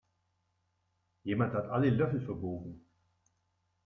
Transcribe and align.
Jemand 1.23 1.53
hat 1.53 1.69
alle 1.69 1.91
Löffel 1.91 2.21
verbogen. 2.25 2.87